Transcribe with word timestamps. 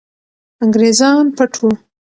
انګریزان 0.63 1.25
پټ 1.35 1.51
وو. 1.61 1.71